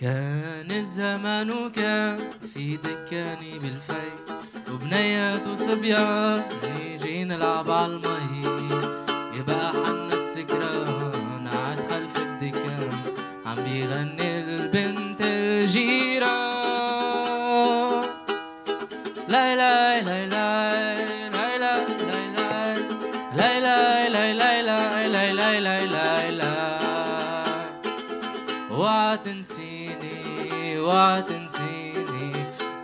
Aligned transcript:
كان 0.00 0.70
الزمان 0.70 1.50
وكان 1.50 2.18
في 2.54 2.76
دكاني 2.76 3.58
بالفي 3.58 4.10
وبنيات 4.72 5.46
وصبيان 5.46 6.42
نيجي 6.74 7.24
نلعب 7.24 7.70
عالمي 7.70 8.59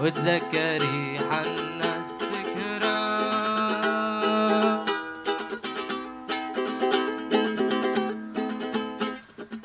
وتذكري 0.06 1.19
حنا 1.30 1.91
السكران 2.01 3.27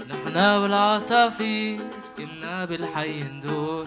نحنا 0.10 0.58
والعصافير 0.58 1.80
كنا 2.18 2.66
بالحي 2.66 3.24
ندور. 3.24 3.86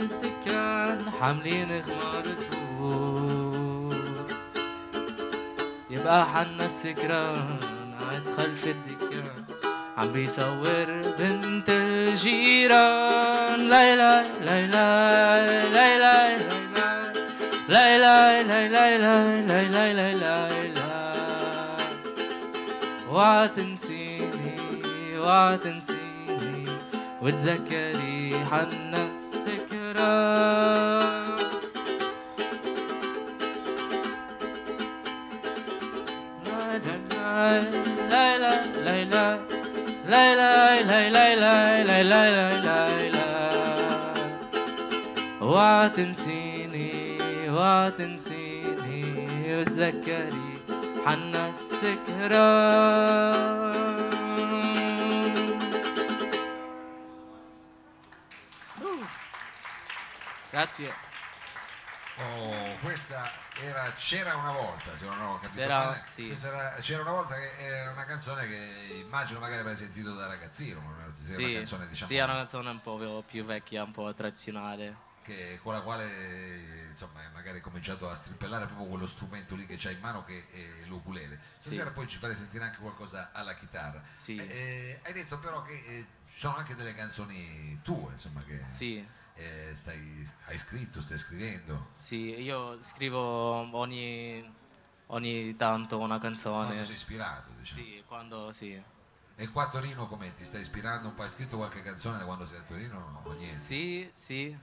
الدكان 0.00 1.10
حاملين 1.20 1.82
خمار 1.82 2.24
سهور 2.36 3.96
يبقى 5.90 6.26
حنا 6.26 6.64
السكران 6.66 7.58
عاد 8.00 8.24
خلف 8.36 8.66
الدكان. 8.66 9.44
عم 9.98 10.12
بيصور 10.12 11.07
بنت 11.18 11.68
الجيران 11.68 13.60
ليلى 13.70 14.24
لاي 14.46 14.66
ليلى 14.66 16.38
لاي 17.68 17.98
ليلى 17.98 18.88
لاي 19.46 19.94
ليلى 19.94 20.48
اوعى 23.08 23.48
تنسيني 23.48 24.56
اوعى 25.16 25.56
تنسيني 25.58 26.64
وتذكري 27.22 28.40
حنا 28.50 29.08
السكران 29.12 30.48
لا 36.46 36.78
لا 38.10 38.38
لا 38.38 38.54
لا 38.84 39.04
لا 39.04 39.47
لا 40.08 40.34
لا 40.34 40.82
لا 40.82 41.10
لا 41.10 41.34
لا 41.36 41.84
لا 41.84 42.02
لا 42.02 42.50
لا 42.60 43.08
لا 43.08 43.28
وتنسيني 45.40 46.92
وتنسيني 47.50 49.04
وتذكري 49.56 50.52
حنا 51.06 51.48
السكران 51.50 53.48
That's 60.52 60.80
it. 60.80 60.92
Oh. 62.20 62.57
Questa 62.80 63.30
era 63.60 63.92
C'era 63.94 64.36
una 64.36 64.52
volta, 64.52 64.96
se 64.96 65.04
non 65.06 65.20
ho 65.20 65.38
capito 65.40 65.58
C'era- 65.60 65.78
male. 65.84 66.04
sì. 66.06 66.28
Era 66.30 66.74
C'era 66.80 67.02
una 67.02 67.10
volta 67.12 67.34
che 67.34 67.50
era 67.58 67.90
una 67.90 68.04
canzone 68.04 68.46
che 68.46 69.00
immagino 69.04 69.40
magari 69.40 69.60
avrai 69.60 69.76
sentito 69.76 70.14
da 70.14 70.26
ragazzino, 70.26 70.80
era 71.00 71.12
Sì, 71.12 71.42
una 71.42 71.52
canzone 71.54 71.88
diciamo 71.88 72.10
sì, 72.10 72.16
è 72.16 72.22
una 72.22 72.34
canzone 72.34 72.70
un 72.70 72.80
po' 72.80 73.24
più 73.26 73.44
vecchia, 73.44 73.82
un 73.82 73.92
po' 73.92 74.12
tradizionale. 74.14 75.06
che- 75.28 75.60
con 75.62 75.74
la 75.74 75.82
quale 75.82 76.86
insomma 76.88 77.20
magari 77.34 77.56
hai 77.56 77.62
cominciato 77.62 78.08
a 78.08 78.14
strimpellare 78.14 78.64
proprio 78.64 78.86
quello 78.88 79.06
strumento 79.06 79.54
lì 79.56 79.66
che 79.66 79.76
c'hai 79.76 79.92
in 79.92 80.00
mano 80.00 80.24
che 80.24 80.46
è 80.50 80.86
l'ukulele. 80.86 81.38
Stasera 81.58 81.88
Sì. 81.88 81.92
poi 81.92 82.08
ci 82.08 82.16
farei 82.16 82.34
sentire 82.34 82.64
anche 82.64 82.78
qualcosa 82.78 83.28
alla 83.32 83.54
chitarra. 83.54 84.00
Sì. 84.10 84.36
Eh, 84.36 84.42
eh, 84.48 85.00
hai 85.04 85.12
detto 85.12 85.38
però 85.38 85.60
che 85.62 85.72
eh, 85.74 86.06
ci 86.32 86.38
sono 86.38 86.56
anche 86.56 86.74
delle 86.76 86.94
canzoni 86.94 87.78
tue, 87.82 88.12
insomma, 88.12 88.42
che 88.42 88.62
Sì, 88.64 89.06
eh, 89.38 89.70
stai, 89.74 90.28
hai 90.46 90.58
scritto, 90.58 91.00
stai 91.00 91.18
scrivendo. 91.18 91.88
sì, 91.92 92.40
io 92.40 92.82
scrivo 92.82 93.20
ogni, 93.76 94.44
ogni 95.06 95.56
tanto 95.56 95.98
una 95.98 96.18
canzone. 96.18 96.66
Quando 96.66 96.84
sei 96.84 96.94
ispirato, 96.94 97.50
diciamo. 97.56 97.80
Sì, 97.82 98.02
quando 98.06 98.52
sì. 98.52 98.82
E 99.40 99.48
qua 99.50 99.64
a 99.64 99.68
Torino 99.70 100.08
come 100.08 100.34
ti 100.34 100.44
stai 100.44 100.62
ispirando 100.62 101.08
un 101.08 101.14
po'? 101.14 101.22
Hai 101.22 101.28
scritto 101.28 101.56
qualche 101.56 101.82
canzone 101.82 102.18
da 102.18 102.24
quando 102.24 102.44
sei 102.46 102.58
a 102.58 102.62
Torino 102.62 103.20
o 103.22 103.32
niente? 103.32 103.60
Sì, 103.64 104.10
sì, 104.12 104.58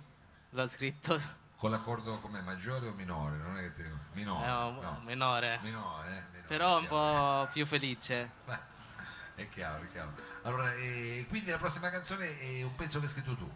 l'ho 0.49 0.67
scritto. 0.67 1.43
Con 1.55 1.71
l'accordo 1.71 2.19
come 2.19 2.41
maggiore 2.41 2.87
o 2.87 2.93
minore? 2.93 3.37
Non 3.37 3.55
è 3.57 3.61
che 3.61 3.73
ti. 3.73 3.83
Minore. 4.11 4.45
Un 4.45 4.79
no. 4.81 5.01
minore. 5.05 5.59
Minore, 5.61 6.07
eh? 6.09 6.23
Minore, 6.31 6.43
Però 6.47 6.79
un 6.79 6.87
po' 6.87 7.47
più 7.53 7.65
felice. 7.65 8.29
Beh, 8.45 8.59
È 9.35 9.47
chiaro, 9.49 9.83
è 9.83 9.87
chiaro. 9.89 10.11
Allora, 10.43 10.73
eh, 10.73 11.25
quindi 11.29 11.51
la 11.51 11.57
prossima 11.57 11.89
canzone 11.89 12.37
è 12.37 12.61
un 12.63 12.75
pezzo 12.75 12.99
che 12.99 13.05
hai 13.05 13.11
scritto 13.11 13.35
tu. 13.37 13.49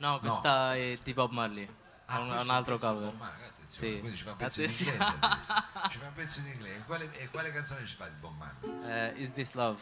No, 0.00 0.18
questa 0.18 0.74
è 0.74 0.98
di 1.02 1.12
Bob 1.14 1.30
Marley. 1.30 1.66
È 2.06 2.16
un, 2.16 2.30
un 2.30 2.50
altro 2.50 2.78
cover. 2.78 3.10
Bob 3.10 3.18
Marley, 3.18 3.46
attenzione, 3.46 3.92
Sì. 3.94 4.00
Quindi 4.00 4.16
ci 4.16 4.24
fa 4.24 4.30
un 4.32 4.36
pezzo 4.36 4.60
in 4.60 4.66
Attenzione. 4.66 4.92
inglese 4.92 5.16
adesso. 5.20 5.54
Ci 5.90 5.98
fa 5.98 6.06
un 6.06 6.12
pezzo 6.14 6.40
in 6.40 6.46
inglese. 6.46 6.76
E 6.78 6.82
quale, 6.84 7.12
e 7.18 7.28
quale 7.30 7.52
canzone 7.52 7.86
ci 7.86 7.94
fa 7.96 8.08
di 8.08 8.16
Bob 8.18 8.36
Marley? 8.36 8.90
Eh, 8.90 9.20
Is 9.20 9.32
This 9.32 9.52
Love? 9.52 9.78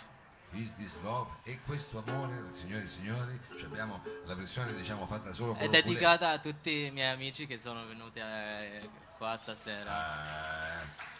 Is 0.52 0.74
this 0.76 0.98
love? 1.02 1.30
E 1.42 1.60
questo 1.66 2.02
amore, 2.06 2.42
signori 2.52 2.84
e 2.84 2.86
signori, 2.86 3.38
ci 3.58 3.66
abbiamo 3.66 4.02
la 4.24 4.34
versione 4.34 4.72
diciamo 4.74 5.06
fatta 5.06 5.30
solo 5.30 5.52
con 5.52 5.62
È 5.62 5.68
dedicata 5.68 6.30
a 6.30 6.38
tutti 6.38 6.86
i 6.86 6.90
miei 6.90 7.12
amici 7.12 7.46
che 7.46 7.58
sono 7.58 7.84
venuti 7.86 8.18
eh, 8.18 8.88
qua 9.18 9.36
stasera. 9.36 10.80
Eh 10.80 11.16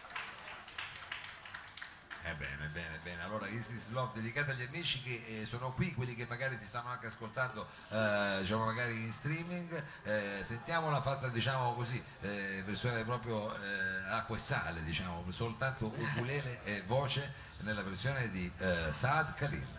bene, 2.39 2.69
bene, 2.69 2.99
bene. 3.03 3.23
Allora, 3.23 3.49
Is 3.49 3.67
This 3.67 3.89
Love 3.91 4.13
dedicata 4.15 4.53
agli 4.53 4.63
amici 4.63 5.03
che 5.03 5.25
eh, 5.27 5.45
sono 5.45 5.73
qui, 5.73 5.93
quelli 5.93 6.15
che 6.15 6.27
magari 6.27 6.57
ti 6.59 6.65
stanno 6.65 6.89
anche 6.89 7.09
ascoltando, 7.09 7.67
eh, 7.91 8.39
diciamo 8.41 8.65
magari 8.65 8.95
in 8.95 9.13
streaming. 9.13 9.85
Eh, 10.05 10.39
sentiamola 10.43 11.03
fatta, 11.03 11.29
diciamo 11.29 11.75
così, 11.75 12.03
eh, 12.21 12.63
versione 12.65 13.05
proprio 13.05 13.55
eh, 13.55 14.11
acqua 14.11 14.37
e 14.37 14.41
sale, 14.41 14.83
diciamo, 14.85 15.25
soltanto 15.31 15.93
ukulele 15.95 16.63
e 16.63 16.83
voce 16.87 17.47
nella 17.61 17.83
versione 17.83 18.31
di 18.31 18.51
eh, 18.59 18.93
Saad 18.93 19.35
Khalil. 19.35 19.78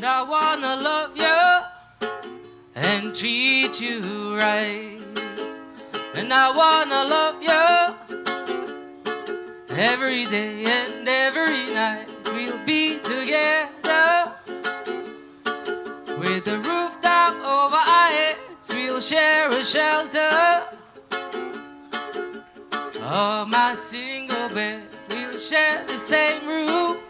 And 0.00 0.08
I 0.08 0.22
wanna 0.22 0.76
love 0.76 1.14
you 1.14 2.08
and 2.74 3.14
treat 3.14 3.78
you 3.82 4.34
right. 4.34 4.96
And 6.14 6.32
I 6.32 6.50
wanna 6.56 7.04
love 7.04 7.42
you 7.42 7.60
every 9.76 10.24
day 10.24 10.64
and 10.64 11.06
every 11.06 11.66
night. 11.74 12.08
We'll 12.32 12.64
be 12.64 12.98
together 13.00 14.32
with 16.18 16.46
the 16.46 16.56
rooftop 16.64 17.34
over 17.44 17.76
our 17.76 18.08
heads. 18.08 18.72
We'll 18.72 19.02
share 19.02 19.50
a 19.50 19.62
shelter. 19.62 20.62
Oh, 23.02 23.44
my 23.46 23.74
single 23.74 24.48
bed. 24.48 24.82
We'll 25.10 25.38
share 25.38 25.84
the 25.84 25.98
same 25.98 26.48
room. 26.48 27.09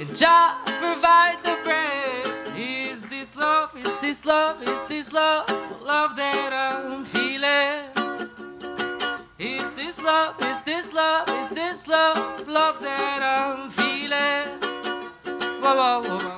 And 0.00 0.16
Jah 0.16 0.56
provide 0.64 1.44
the 1.44 1.58
bread. 1.62 2.56
Is 2.56 3.02
this 3.02 3.36
love? 3.36 3.76
Is 3.76 3.94
this 4.00 4.24
love? 4.24 4.62
Is 4.62 4.82
this 4.84 5.12
love? 5.12 5.46
Love 5.82 6.16
that 6.16 6.54
I'm 6.54 7.04
feeling. 7.04 7.84
Is 9.38 9.70
this 9.72 10.02
love? 10.02 10.36
Is 10.42 10.62
this 10.62 10.94
love? 10.94 11.28
Is 11.28 11.50
this 11.50 11.86
love? 11.86 12.48
Love 12.48 12.80
that 12.80 13.20
I'm 13.22 13.68
feeling. 13.68 14.48
Whoa, 15.60 15.76
whoa, 15.76 16.00
whoa, 16.00 16.29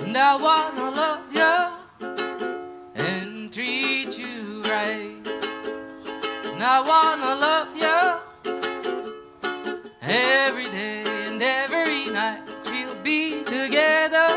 And 0.00 0.16
I 0.16 0.36
wanna 0.36 0.90
love 0.90 1.32
you 1.32 1.54
and 2.94 3.52
treat 3.52 4.18
you 4.18 4.62
right. 4.62 5.26
And 6.44 6.62
I 6.62 6.80
wanna 6.80 7.34
love 7.36 7.76
you 7.76 7.98
every 10.02 10.66
day 10.66 11.02
and 11.26 11.42
every 11.42 12.06
night. 12.12 12.42
We'll 12.66 12.94
be 13.02 13.42
together 13.44 14.28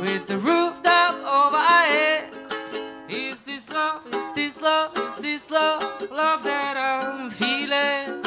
with 0.00 0.26
the 0.26 0.38
rooftop 0.38 1.14
over 1.16 1.56
our 1.56 1.86
heads. 1.86 2.36
Is 3.08 3.40
this 3.42 3.70
love? 3.70 4.02
Is 4.12 4.28
this 4.34 4.60
love? 4.60 4.96
Is 4.98 5.16
this 5.16 5.50
love, 5.50 6.10
love 6.10 6.42
that 6.44 6.76
I'm 6.76 7.30
feeling? 7.30 8.23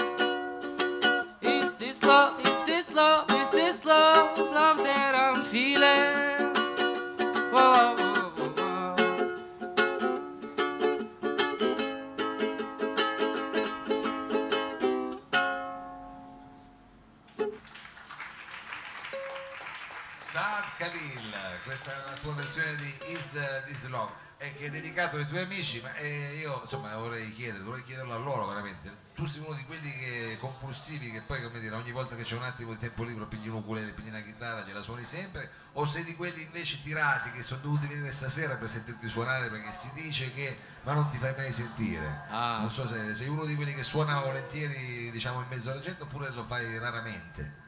Amici, 25.57 25.81
ma 25.81 25.93
eh, 25.95 26.35
io 26.39 26.59
insomma 26.61 26.95
vorrei 26.97 27.33
chiedere, 27.33 27.63
vorrei 27.63 27.83
chiederlo 27.83 28.13
a 28.13 28.17
loro 28.17 28.45
veramente. 28.45 29.05
Tu 29.15 29.25
sei 29.25 29.41
uno 29.43 29.55
di 29.55 29.63
quelli 29.65 29.91
che, 29.91 30.37
compulsivi 30.39 31.11
che 31.11 31.23
poi 31.23 31.41
come 31.41 31.59
dire, 31.59 31.73
ogni 31.75 31.91
volta 31.91 32.15
che 32.15 32.21
c'è 32.21 32.35
un 32.35 32.43
attimo 32.43 32.71
di 32.71 32.77
tempo 32.77 33.03
libero 33.03 33.25
pigli 33.25 33.47
un 33.47 33.55
ukulele, 33.55 33.93
pigli 33.93 34.09
una 34.09 34.21
chitarra, 34.21 34.61
gliela 34.61 34.83
suoni 34.83 35.03
sempre, 35.03 35.49
o 35.73 35.85
sei 35.85 36.03
di 36.03 36.15
quelli 36.15 36.43
invece 36.43 36.79
tirati 36.81 37.31
che 37.31 37.41
sono 37.41 37.61
dovuti 37.61 37.87
venire 37.87 38.11
stasera 38.11 38.55
per 38.55 38.69
sentirti 38.69 39.07
suonare 39.07 39.49
perché 39.49 39.71
si 39.71 39.91
dice 39.93 40.31
che 40.33 40.59
ma 40.83 40.93
non 40.93 41.09
ti 41.09 41.17
fai 41.17 41.33
mai 41.35 41.51
sentire. 41.51 42.25
Ah. 42.29 42.59
Non 42.59 42.69
so 42.69 42.87
se 42.87 43.15
sei 43.15 43.27
uno 43.27 43.45
di 43.45 43.55
quelli 43.55 43.73
che 43.73 43.83
suona 43.83 44.19
volentieri 44.19 45.09
diciamo 45.09 45.41
in 45.41 45.47
mezzo 45.49 45.71
alla 45.71 45.81
gente 45.81 46.03
oppure 46.03 46.29
lo 46.29 46.43
fai 46.43 46.77
raramente. 46.77 47.65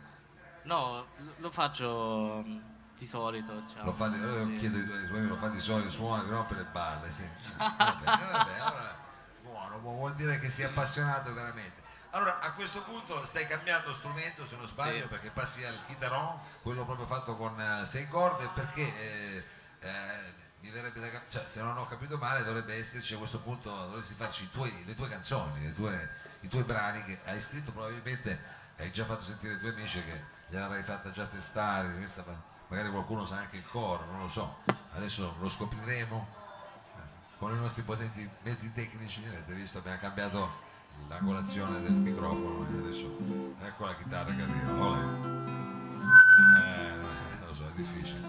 No, 0.63 1.07
lo- 1.37 1.49
faccio 1.49 2.45
di 2.99 3.07
solito. 3.07 3.61
Diciamo. 3.61 3.85
Lo 3.85 3.93
fa 3.93 4.09
di, 4.09 4.17
Sì. 4.17 4.55
chiedo 4.57 4.77
ai 4.77 4.85
tuoi 4.85 5.05
suoi, 5.07 5.25
lo 5.27 5.37
fa 5.37 5.47
di 5.47 5.59
solito, 5.61 5.89
suona, 5.89 6.23
rompe 6.29 6.55
le 6.55 6.65
balle, 6.65 7.09
sì. 7.09 7.25
Vabbè, 7.55 8.03
vabbè, 8.03 8.59
allora, 8.59 8.95
buono, 9.41 9.77
bu- 9.79 9.95
vuol 9.95 10.15
dire 10.15 10.37
che 10.39 10.49
sei 10.49 10.65
appassionato 10.65 11.33
veramente. 11.33 11.81
Allora, 12.11 12.39
a 12.41 12.51
questo 12.53 12.81
punto 12.83 13.23
stai 13.23 13.47
cambiando 13.47 13.93
strumento, 13.93 14.45
se 14.45 14.57
non 14.57 14.67
sbaglio, 14.67 15.03
Sì. 15.03 15.07
perché 15.07 15.31
passi 15.31 15.63
al 15.63 15.79
chitarron, 15.87 16.39
quello 16.61 16.83
proprio 16.83 17.07
fatto 17.07 17.37
con 17.37 17.57
eh, 17.59 17.85
sei 17.85 18.07
corde, 18.09 18.49
perché 18.53 18.81
eh, 18.81 19.43
eh, 19.79 20.33
mi 20.59 20.69
verrebbe 20.71 20.99
da 20.99 21.21
cioè, 21.29 21.45
se 21.47 21.61
non 21.61 21.77
ho 21.77 21.87
capito 21.87 22.17
male, 22.17 22.43
dovrebbe 22.43 22.75
esserci 22.75 23.13
a 23.13 23.17
questo 23.17 23.39
punto, 23.39 23.69
dovresti 23.73 24.13
farci 24.15 24.43
i 24.43 24.51
tuoi- 24.51 24.83
le 24.85 24.93
tue 24.95 25.07
canzoni, 25.07 25.63
le 25.63 25.71
tue- 25.71 26.09
i 26.41 26.49
tuoi 26.49 26.63
brani 26.63 27.01
che 27.05 27.21
hai 27.25 27.39
scritto 27.39 27.71
probabilmente, 27.71 28.57
hai 28.77 28.91
già 28.91 29.05
fatto 29.05 29.21
sentire 29.21 29.53
ai 29.53 29.59
tuoi 29.59 29.71
amici 29.71 30.03
che 30.03 30.23
gliel'avrai 30.49 30.83
fatta 30.83 31.11
già 31.11 31.25
testare, 31.27 31.95
questa 31.95 32.23
magari 32.69 32.89
qualcuno 32.89 33.25
sa 33.25 33.37
anche 33.37 33.57
il 33.57 33.65
coro, 33.65 34.05
non 34.11 34.21
lo 34.21 34.29
so, 34.29 34.57
adesso 34.93 35.35
lo 35.39 35.49
scopriremo 35.49 36.27
eh, 36.95 36.99
con 37.37 37.53
i 37.53 37.59
nostri 37.59 37.83
potenti 37.83 38.27
mezzi 38.43 38.71
tecnici, 38.73 39.23
avete 39.25 39.53
visto 39.53 39.79
abbiamo 39.79 39.99
cambiato 39.99 40.67
l'angolazione 41.07 41.81
del 41.81 41.93
microfono 41.93 42.67
e 42.69 42.73
adesso 42.77 43.17
ecco 43.63 43.85
la 43.85 43.95
chitarra 43.95 44.33
che 44.33 44.41
arriva, 44.41 44.73
olè. 44.73 45.01
Eh, 46.59 46.95
non 47.39 47.47
lo 47.47 47.53
so, 47.53 47.65
è 47.67 47.71
difficile. 47.75 48.27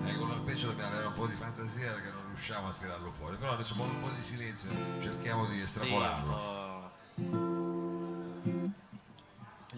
Eh, 0.00 1.06
un 1.06 1.12
po' 1.14 1.26
di 1.26 1.34
fantasia 1.34 1.92
perché 1.92 2.10
non 2.10 2.26
riusciamo 2.28 2.68
a 2.68 2.74
tirarlo 2.78 3.10
fuori, 3.10 3.36
però 3.36 3.52
adesso 3.52 3.74
con 3.74 3.88
un 3.88 4.00
po' 4.00 4.08
di 4.14 4.22
silenzio 4.22 4.68
cerchiamo 5.00 5.46
di 5.46 5.56
Sì, 5.56 5.62
estrapolarlo. 5.62 6.32
po'. 6.32 6.57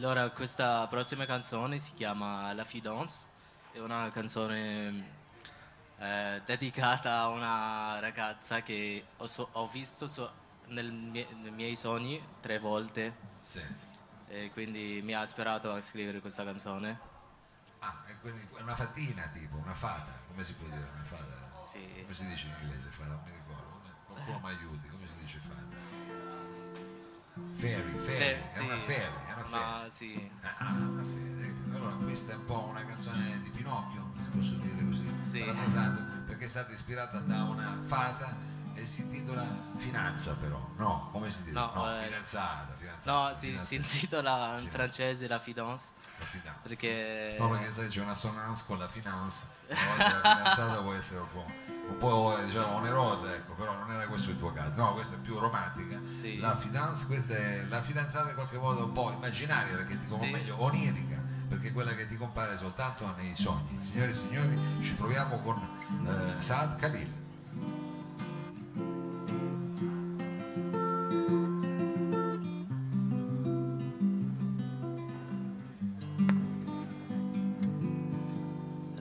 Allora, 0.02 0.30
questa 0.30 0.86
prossima 0.88 1.26
canzone 1.26 1.78
si 1.78 1.92
chiama 1.92 2.54
La 2.54 2.64
Fidance, 2.64 3.26
è 3.70 3.80
una 3.80 4.10
canzone 4.10 5.18
eh, 5.98 6.40
dedicata 6.46 7.18
a 7.18 7.28
una 7.28 7.98
ragazza 8.00 8.62
che 8.62 9.04
ho, 9.18 9.26
so- 9.26 9.50
ho 9.52 9.68
visto 9.68 10.08
so- 10.08 10.32
nel 10.68 10.90
mie- 10.90 11.28
nei 11.42 11.50
miei 11.50 11.76
sogni 11.76 12.18
tre 12.40 12.58
volte 12.58 13.14
Sì. 13.42 13.60
e 14.28 14.50
quindi 14.52 15.00
mi 15.04 15.12
ha 15.12 15.22
ispirato 15.22 15.70
a 15.70 15.80
scrivere 15.82 16.20
questa 16.22 16.44
canzone. 16.44 16.98
Ah, 17.80 18.02
è 18.06 18.18
quindi 18.20 18.48
è 18.56 18.60
una 18.62 18.74
fatina 18.76 19.24
tipo, 19.28 19.56
una 19.58 19.74
fata, 19.74 20.12
come 20.28 20.42
si 20.44 20.54
può 20.54 20.66
dire 20.68 20.88
una 20.94 21.04
fata? 21.04 21.54
Sì. 21.54 21.86
Come 22.00 22.14
si 22.14 22.26
dice 22.26 22.46
in 22.46 22.54
inglese 22.62 22.88
fata? 22.88 23.10
Non 23.10 23.20
mi 23.26 23.32
ricordo. 23.32 23.68
Come- 24.06 24.24
Qualcuno 24.24 24.38
mi 24.38 24.48
aiuti, 24.48 24.88
come 24.88 25.06
si 25.06 25.16
dice 25.18 25.38
fata? 25.40 25.89
Fairy, 27.56 27.92
fairy, 27.92 28.00
Fe- 28.00 28.46
è 28.54 28.58
una 28.60 28.76
fairy, 28.78 29.12
è 29.26 29.32
una 29.34 29.44
fairy. 29.44 29.82
Ma 29.82 29.84
sì, 29.88 30.30
Ah, 30.58 30.70
una 30.72 31.02
fairy. 31.02 31.54
Allora 31.74 31.94
questa 31.96 32.32
è 32.32 32.34
un 32.36 32.44
po' 32.46 32.64
una 32.70 32.84
canzone 32.84 33.40
di 33.42 33.50
Pinocchio, 33.50 34.10
se 34.16 34.28
posso 34.36 34.54
dire 34.54 34.84
così, 34.86 35.14
Sì. 35.20 35.40
perché 36.26 36.44
è 36.44 36.48
stata 36.48 36.72
ispirata 36.72 37.18
da 37.20 37.42
una 37.44 37.78
fata 37.86 38.36
e 38.74 38.84
si 38.84 39.02
intitola 39.02 39.44
Finanza 39.76 40.34
però, 40.36 40.58
no? 40.76 41.08
Come 41.12 41.30
si 41.30 41.42
dice? 41.42 41.52
No, 41.54 41.72
eh, 42.00 42.04
fidanzata, 42.04 42.74
fidanzata. 42.78 43.28
no, 43.30 43.36
si, 43.36 43.58
si 43.62 43.74
intitola 43.76 44.58
in 44.58 44.70
francese 44.70 45.26
La 45.28 45.38
Fidance 45.38 45.90
La 46.18 46.24
finanza. 46.24 46.60
perché... 46.62 47.36
No, 47.38 47.50
perché 47.50 47.70
sai 47.72 47.88
c'è 47.88 48.00
una 48.00 48.14
sonance 48.14 48.64
con 48.66 48.78
la 48.78 48.88
finance, 48.88 49.46
la 49.68 49.74
fidanzata 50.16 50.80
può 50.80 50.92
essere 50.94 51.20
un 51.20 51.28
po', 51.32 51.44
un 51.90 51.98
po', 51.98 52.36
diciamo 52.44 52.76
onerosa, 52.76 53.34
ecco, 53.34 53.54
però 53.54 53.76
non 53.76 53.90
era 53.90 54.06
questo 54.06 54.30
il 54.30 54.38
tuo 54.38 54.52
caso. 54.52 54.72
No, 54.76 54.94
questa 54.94 55.16
è 55.16 55.18
più 55.18 55.38
romantica. 55.38 56.00
Sì. 56.10 56.38
La 56.38 56.56
finance, 56.56 57.06
questa 57.06 57.34
è 57.34 57.64
la 57.68 57.82
fidanzata 57.82 58.28
in 58.30 58.34
qualche 58.34 58.58
modo 58.58 58.84
un 58.84 58.92
po' 58.92 59.10
immaginaria, 59.10 59.74
perché 59.76 59.98
ti 59.98 60.06
o 60.12 60.18
Sì. 60.20 60.30
meglio 60.30 60.62
onirica, 60.62 61.20
perché 61.48 61.68
è 61.68 61.72
quella 61.72 61.94
che 61.94 62.06
ti 62.06 62.16
compare 62.16 62.56
soltanto 62.56 63.12
nei 63.16 63.34
sogni. 63.34 63.78
Signore 63.80 64.10
e 64.10 64.14
signori, 64.14 64.58
ci 64.80 64.94
proviamo 64.94 65.40
con 65.40 65.56
eh, 65.56 66.40
Saad 66.40 66.76
Khalil. 66.76 67.18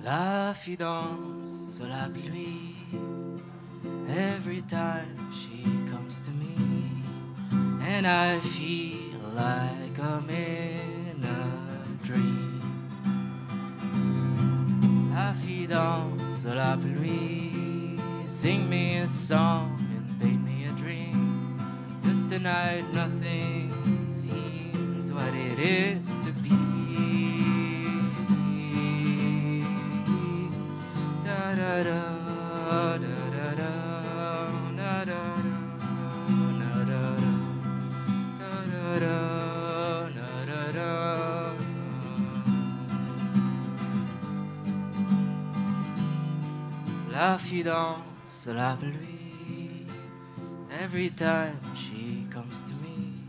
La 0.01 0.53
fidance 0.53 1.87
la 1.87 2.09
pluie. 2.11 2.68
Every 4.19 4.61
time 4.63 5.31
she 5.31 5.63
comes 5.89 6.19
to 6.19 6.31
me, 6.31 6.53
and 7.81 8.05
I 8.05 8.41
feel 8.41 9.17
like 9.33 9.97
I'm 9.97 10.29
in 10.29 11.23
a 11.23 12.05
dream. 12.05 12.59
La 15.13 15.31
fidance 15.31 16.21
sur 16.41 16.55
la 16.55 16.75
pluie. 16.75 17.97
Sing 18.25 18.69
me 18.69 18.97
a 18.97 19.07
song 19.07 19.77
and 19.95 20.19
paint 20.19 20.43
me 20.43 20.65
a 20.65 20.73
dream. 20.73 21.57
Just 22.03 22.29
tonight, 22.29 22.83
nothing 22.93 23.71
seems 24.05 25.13
what 25.13 25.33
it 25.33 25.59
is 25.59 26.13
La 47.29 47.37
fidance, 47.37 48.47
la 48.47 48.75
pluie. 48.75 49.85
Every 50.81 51.11
time 51.11 51.59
she 51.75 52.25
comes 52.31 52.63
to 52.63 52.73
me, 52.81 53.21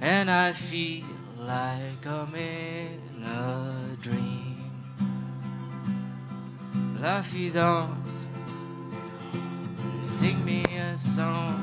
and 0.00 0.30
I 0.30 0.52
feel 0.52 1.04
like 1.36 2.06
I'm 2.06 2.32
in 2.36 3.24
a 3.24 3.96
dream. 4.00 4.70
La 7.00 7.20
fidance, 7.20 8.28
sing 10.04 10.44
me 10.44 10.62
a 10.78 10.96
song. 10.96 11.58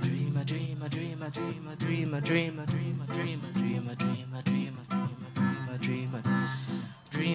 Dream, 0.00 0.36
a 0.36 0.44
dream, 0.44 0.82
a 0.82 0.88
dream, 0.88 1.22
a 1.22 1.30
dream, 1.30 1.68
a 1.68 1.76
dream, 1.76 2.14
a 2.14 2.20
dream, 2.20 2.58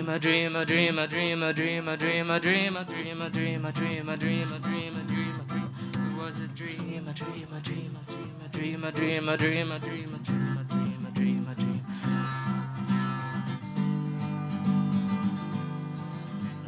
dream, 0.05 0.13
a 0.13 0.19
dream, 0.19 0.55
a 0.55 0.65
dream, 0.65 0.99
a 0.99 1.07
dream, 1.07 1.43
a 1.43 1.53
dream, 1.53 1.87
a 1.87 1.97
dream, 1.97 2.29
a 2.29 2.39
dream, 2.39 2.77
a 2.77 2.85
dream, 2.85 3.21
a 3.21 3.29
dream, 3.29 3.65
a 3.65 3.71
dream, 3.71 4.09
a 4.09 4.17
dream, 4.17 4.51
a 4.51 4.59
dream, 4.59 4.93
a 4.93 5.03
dream, 5.03 5.35
a 5.39 5.43
dream. 5.43 5.69
It 5.93 6.17
was 6.17 6.39
a 6.39 6.47
dream, 6.47 7.07
a 7.07 7.13
dream, 7.13 7.47
a 7.51 7.61
dream, 7.61 7.97
a 7.97 8.49
dream, 8.49 8.83
a 8.83 8.91
dream, 8.91 9.29
a 9.29 9.37
dream, 9.37 9.71
a 9.71 9.79
dream, 9.79 10.13
a 10.13 10.19
dream, 10.19 11.07
a 11.07 11.11
dream, 11.11 11.47
a 11.49 11.55
dream. 11.55 11.83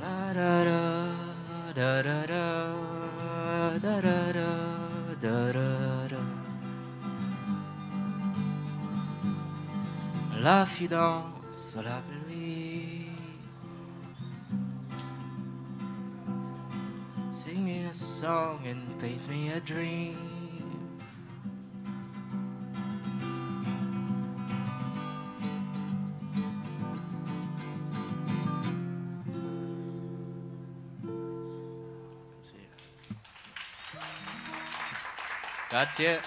La 0.01 0.34
da 0.34 0.63
da. 0.63 1.08
la 10.48 10.65
fidance 10.65 11.82
la 11.82 12.01
Sing 17.57 17.65
me 17.65 17.85
a 17.85 17.93
song 17.93 18.59
and 18.67 18.99
paint 18.99 19.27
me 19.27 19.49
a 19.49 19.59
dream. 19.59 20.15
Sì. 32.41 32.69
Grazie. 35.69 36.21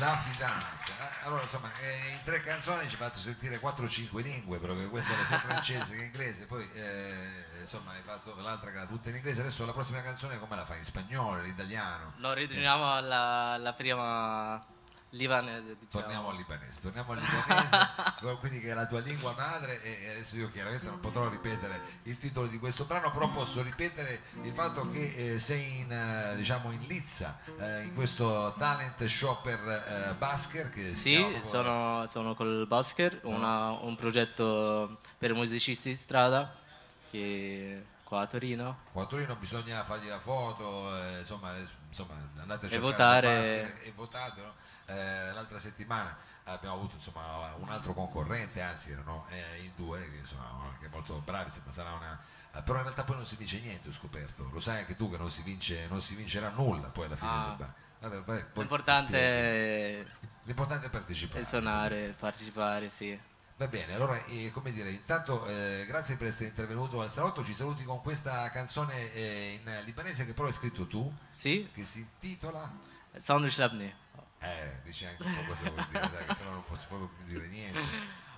La 0.00 0.16
fidanza. 0.16 0.85
Allora, 1.26 1.42
insomma, 1.42 1.68
eh, 1.80 2.12
in 2.12 2.20
tre 2.22 2.40
canzoni 2.40 2.82
ci 2.86 2.94
hai 2.94 3.08
fatto 3.08 3.18
sentire 3.18 3.58
4-5 3.58 4.22
lingue, 4.22 4.58
perché 4.58 4.86
questa 4.86 5.12
era 5.12 5.24
sia 5.24 5.40
francese 5.40 5.96
che 5.96 6.04
inglese, 6.04 6.46
poi 6.46 6.62
eh, 6.72 7.58
insomma 7.58 7.90
hai 7.94 8.02
fatto 8.02 8.32
l'altra 8.40 8.70
che 8.70 8.76
era 8.76 8.86
tutta 8.86 9.08
in 9.08 9.16
inglese, 9.16 9.40
adesso 9.40 9.66
la 9.66 9.72
prossima 9.72 10.00
canzone 10.02 10.38
come 10.38 10.54
la 10.54 10.64
fai? 10.64 10.78
In 10.78 10.84
spagnolo, 10.84 11.42
in 11.42 11.48
italiano? 11.48 12.12
No, 12.18 12.32
ritorniamo 12.32 12.94
alla, 12.94 13.54
alla 13.54 13.72
prima 13.72 14.64
libanese. 15.10 15.76
Diciamo. 15.78 16.02
Torniamo 16.04 16.28
al 16.30 16.36
libanese, 16.36 16.80
torniamo 16.80 17.12
al 17.12 17.18
libanese, 17.18 18.36
quindi 18.40 18.60
che 18.60 18.70
è 18.70 18.74
la 18.74 18.86
tua 18.86 19.00
lingua 19.00 19.32
madre 19.36 19.82
e 19.82 20.10
adesso 20.10 20.36
io 20.36 20.50
chiaramente 20.50 20.86
non 20.86 21.00
potrò 21.00 21.28
ripetere 21.28 21.80
il 22.04 22.18
titolo 22.18 22.46
di 22.48 22.58
questo 22.58 22.84
brano, 22.84 23.10
però 23.10 23.28
posso 23.30 23.62
ripetere 23.62 24.20
il 24.42 24.52
fatto 24.52 24.90
che 24.90 25.34
eh, 25.34 25.38
sei 25.38 25.80
in, 25.80 25.92
eh, 25.92 26.34
diciamo 26.36 26.70
in 26.72 26.80
Lizza, 26.82 27.38
eh, 27.58 27.82
in 27.84 27.94
questo 27.94 28.54
talent 28.58 29.04
show 29.06 29.40
per 29.42 29.58
eh, 29.68 30.14
Basker 30.18 30.70
che 30.70 30.90
Sì, 30.92 31.24
sono, 31.42 32.06
sono 32.06 32.34
col 32.34 32.66
Basker, 32.66 33.20
una- 33.24 33.70
un 33.70 33.94
progetto 33.96 34.98
per 35.18 35.32
musicisti 35.34 35.90
di 35.90 35.96
strada 35.96 36.54
che 37.10 37.84
qua 38.04 38.20
a 38.22 38.26
Torino. 38.26 38.78
Qua 38.92 39.02
a 39.02 39.06
Torino 39.06 39.34
bisogna 39.36 39.84
fargli 39.84 40.08
la 40.08 40.20
foto, 40.20 40.94
eh, 40.96 41.18
insomma, 41.18 41.54
insomma, 41.88 42.14
andate 42.38 42.66
a 42.66 42.68
E 42.68 42.70
cercare 42.72 42.80
votare. 42.80 43.36
Basker 43.38 43.80
e 43.86 43.92
votate. 43.94 44.40
no? 44.42 44.54
Eh, 44.86 45.32
l'altra 45.32 45.58
settimana 45.58 46.16
abbiamo 46.44 46.76
avuto 46.76 46.94
insomma, 46.94 47.54
un 47.58 47.68
altro 47.68 47.92
concorrente, 47.92 48.60
anzi 48.60 48.92
erano 48.92 49.26
eh, 49.30 49.62
in 49.62 49.72
due, 49.74 50.08
che, 50.10 50.16
insomma, 50.18 50.74
che 50.80 50.88
molto 50.88 51.20
bravi, 51.24 51.44
insomma, 51.46 51.72
sarà 51.72 51.92
una... 51.92 52.18
eh, 52.54 52.62
però 52.62 52.76
in 52.78 52.84
realtà 52.84 53.04
poi 53.04 53.16
non 53.16 53.26
si 53.26 53.36
vince 53.36 53.60
niente, 53.60 53.88
ho 53.88 53.92
scoperto. 53.92 54.48
Lo 54.52 54.60
sai 54.60 54.78
anche 54.80 54.94
tu 54.94 55.10
che 55.10 55.16
non 55.18 55.30
si, 55.30 55.42
vince, 55.42 55.86
non 55.88 56.00
si 56.00 56.14
vincerà 56.14 56.50
nulla 56.50 56.88
poi 56.88 57.06
alla 57.06 57.16
fine 57.16 57.30
Ah. 57.30 57.46
del 57.48 57.56
ba- 57.66 57.74
Vabbè, 57.98 58.52
ti 58.52 58.58
L'importante 58.60 60.06
L'importante 60.44 60.86
è 60.86 60.90
partecipare. 60.90 61.40
è 61.40 61.44
suonare, 61.44 62.14
partecipare, 62.18 62.90
sì. 62.90 63.18
Va 63.56 63.66
bene, 63.68 63.94
allora 63.94 64.22
eh, 64.26 64.50
come 64.52 64.70
dire, 64.70 64.90
intanto 64.90 65.46
eh, 65.46 65.84
grazie 65.86 66.16
per 66.18 66.26
essere 66.28 66.50
intervenuto 66.50 67.00
al 67.00 67.10
salotto, 67.10 67.42
ci 67.42 67.54
saluti 67.54 67.84
con 67.84 68.02
questa 68.02 68.50
canzone 68.50 69.12
eh, 69.14 69.60
in 69.64 69.84
libanese 69.86 70.26
che 70.26 70.34
però 70.34 70.46
hai 70.46 70.52
scritto 70.52 70.86
tu, 70.86 71.10
Sì, 71.30 71.68
che 71.72 71.84
si 71.84 72.00
intitola... 72.00 72.70
sandwich 73.16 73.56
labne. 73.56 73.96
Eh, 74.40 74.80
dici 74.84 75.04
anche 75.06 75.22
un 75.24 75.34
po' 75.34 75.42
cosa 75.46 75.70
vuol 75.70 75.86
dire, 75.88 76.10
dai, 76.10 76.26
che 76.26 76.34
sennò 76.34 76.50
non 76.50 76.64
posso 76.64 76.84
proprio 76.88 77.08
più 77.16 77.24
dire 77.26 77.46
niente. 77.48 77.80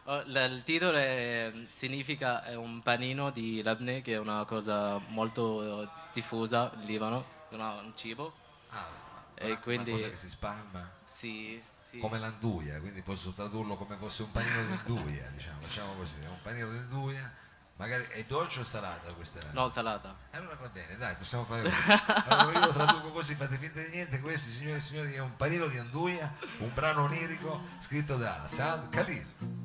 Oh, 0.04 0.22
la- 0.26 0.44
Il 0.44 0.62
titolo 0.62 0.96
è- 0.96 1.52
significa 1.68 2.42
è 2.44 2.54
un 2.54 2.80
panino 2.82 3.30
di 3.30 3.62
labne, 3.62 4.00
che 4.00 4.14
è 4.14 4.18
una 4.18 4.44
cosa 4.44 4.98
molto 5.08 5.82
eh, 5.82 5.88
diffusa 6.14 6.72
in 6.80 6.86
Libano, 6.86 7.24
una- 7.50 7.74
un 7.74 7.92
cibo. 7.94 8.32
Ah, 8.70 8.86
E 9.34 9.46
una, 9.50 9.58
quindi- 9.58 9.90
una 9.90 9.98
cosa 10.00 10.10
che 10.10 10.16
si 10.16 10.30
spalma 10.30 10.90
Sì, 11.04 11.62
sì. 11.82 11.98
come 11.98 12.18
l'anduia, 12.18 12.80
quindi 12.80 13.02
posso 13.02 13.32
tradurlo 13.32 13.76
come 13.76 13.96
fosse 13.96 14.22
un 14.22 14.30
panino 14.30 14.64
di 14.64 14.72
anduia, 14.72 15.28
diciamo, 15.28 15.60
facciamo 15.60 15.94
così, 15.94 16.18
un 16.20 16.40
panino 16.42 16.70
di 16.70 16.76
anduia, 16.78 17.34
magari 17.77 18.05
è 18.11 18.23
dolce 18.27 18.59
o 18.61 18.63
salata 18.63 19.11
questa? 19.13 19.39
No, 19.51 19.69
salata. 19.69 20.15
Allora 20.31 20.55
va 20.61 20.69
bene, 20.69 20.95
dai, 20.97 21.15
possiamo 21.15 21.45
fare 21.45 21.63
così. 21.63 21.75
Allora 22.27 22.59
io 22.59 22.65
lo 22.65 22.71
traduco 22.71 23.11
così, 23.11 23.35
fate 23.35 23.57
finta 23.57 23.81
di 23.81 23.89
niente, 23.89 24.19
questi 24.21 24.49
signore 24.51 24.77
e 24.77 24.81
signori 24.81 25.13
è 25.13 25.19
un 25.19 25.35
panino 25.35 25.67
di 25.67 25.77
anduia, 25.77 26.31
un 26.59 26.71
brano 26.73 27.03
onirico 27.03 27.61
scritto 27.79 28.15
da 28.17 28.43
Saad 28.47 28.89
Khalil. 28.89 29.61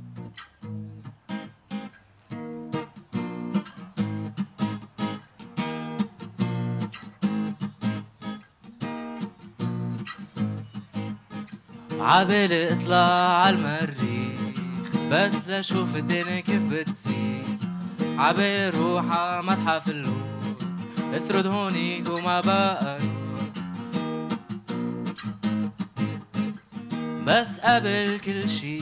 عبالي 12.01 12.73
اطلع 12.73 12.97
عالمريخ 13.43 14.97
بس 15.11 15.35
لاشوف 15.47 15.97
الدنيا 15.97 16.41
كيف 16.41 16.63
بتصير 16.63 17.62
عبير 18.18 18.76
روحة 18.78 19.42
متحف 19.42 19.90
اللوف 19.90 20.14
اسرد 21.14 21.48
هونيك 21.48 22.10
وما 22.10 22.42
بقى. 22.42 22.98
بس 27.26 27.60
قبل 27.60 28.20
كل 28.26 28.50
شي. 28.50 28.80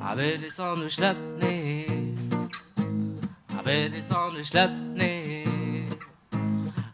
عبالي 0.00 0.50
صام 0.50 0.80
مش 0.84 1.00
لبني 1.00 1.86
عبالي 3.58 4.02
صام 4.02 4.34
مش 4.34 4.56
لبني 4.56 5.46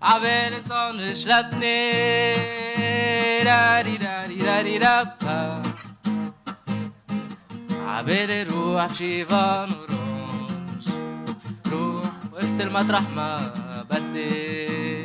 عبالي 0.03 0.61
صام 0.61 0.97
مش 0.97 1.27
لبني 1.27 1.93
داري 3.45 3.97
داري 3.97 4.35
داري 4.37 4.79
دبا 4.79 5.63
عبالي 7.87 8.43
روح 8.43 8.87
بشي 8.87 9.25
فانور 9.25 9.92
وقفت 12.43 12.61
المطرح 12.61 13.03
ما 13.17 13.53
بدي. 13.91 15.05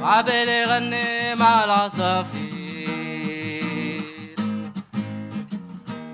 وعبالي 0.00 0.64
غني 0.64 1.34
مع 1.34 1.64
العصافير. 1.64 2.52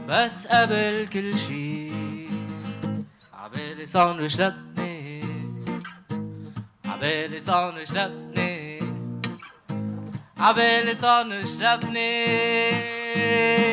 بس 0.09 0.47
قبل 0.47 1.09
كل 1.13 1.37
شي 1.37 1.91
عبالي 3.35 3.87
ساندويش 3.87 4.41
لبني 4.41 5.23
عبالي 6.87 7.41
ساندويش 7.41 7.93
لبني 7.93 8.79
عبالي 10.41 10.95
ساندويش 10.95 11.61
لبني 11.61 12.25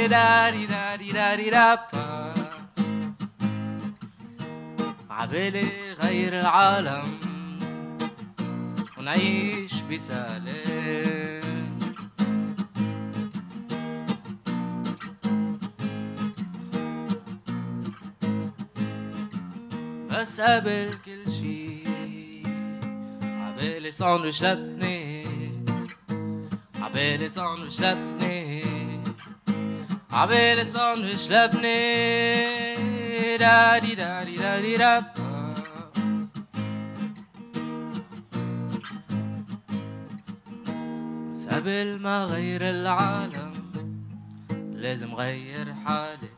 داري 0.07 0.65
داري 0.65 1.11
داري 1.11 1.49
رابا 1.49 2.33
عبالي 5.25 5.93
غير 6.03 6.39
العالم 6.39 7.19
ونعيش 8.97 9.73
بسلام 9.81 10.45
بس 20.11 20.41
قبل 20.41 20.89
كل 21.05 21.31
شي 21.31 21.83
عبالي 23.23 23.91
ساندويش 23.91 24.43
لبني 24.43 25.25
عبالي 26.81 27.27
ساندويش 27.29 27.81
لبني 27.81 28.63
عبالي 30.11 30.65
ساندويش 30.65 31.31
لبني 31.31 32.94
بس 41.31 41.45
قبل 41.53 41.99
ما 41.99 42.25
غير 42.25 42.69
العالم 42.69 43.53
لازم 44.73 45.15
غير 45.15 45.73
حالي. 45.85 46.29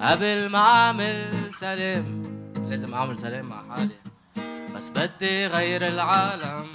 قبل 0.00 0.48
ما 0.48 0.58
أعمل 0.58 1.50
سلام 1.54 2.22
لازم 2.68 2.94
أعمل 2.94 3.18
سلام 3.18 3.46
مع 3.46 3.62
حالي. 3.74 3.96
بس 4.76 4.88
بدي 4.88 5.46
غير 5.46 5.86
العالم 5.86 6.72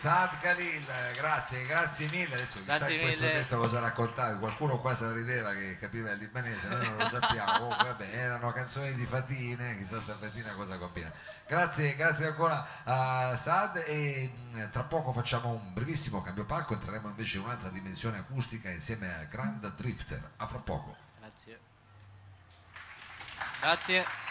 Saad 0.00 0.38
Khalil, 0.38 0.86
grazie, 1.14 1.66
grazie 1.66 2.08
mille. 2.08 2.34
Adesso 2.36 2.60
chissà 2.60 2.78
Grazie 2.78 2.94
in 2.94 3.00
questo 3.02 3.24
mille. 3.24 3.34
testo 3.36 3.58
cosa 3.58 3.80
raccontava. 3.80 4.38
Qualcuno 4.38 4.78
qua 4.80 4.94
se 4.94 5.04
la 5.04 5.12
rideva 5.12 5.52
che 5.52 5.76
capiva 5.78 6.10
il 6.12 6.18
libanese, 6.18 6.68
noi 6.68 6.86
non 6.86 6.96
lo 6.96 7.06
sappiamo. 7.06 7.52
Comunque, 7.58 7.84
vabbè, 7.92 8.08
erano 8.10 8.50
canzoni 8.50 8.94
di 8.94 9.04
Fatine, 9.04 9.76
chissà 9.76 10.00
stamattina 10.00 10.54
cosa 10.54 10.78
combina. 10.78 11.12
Grazie, 11.46 11.96
grazie 11.96 12.28
ancora 12.28 12.66
a 12.84 13.36
Saad 13.36 13.84
e 13.86 14.32
mh, 14.52 14.70
tra 14.70 14.84
poco 14.84 15.12
facciamo 15.12 15.50
un 15.50 15.74
brevissimo 15.74 16.22
cambio 16.22 16.46
palco, 16.46 16.72
entreremo 16.72 17.10
invece 17.10 17.36
in 17.36 17.42
un'altra 17.44 17.68
dimensione 17.68 18.16
acustica 18.16 18.70
insieme 18.70 19.14
a 19.14 19.24
Grand 19.24 19.70
Drifter. 19.76 20.30
A 20.38 20.46
fra 20.46 20.60
poco. 20.60 20.96
Grazie. 21.18 21.60
Grazie. 23.60 24.29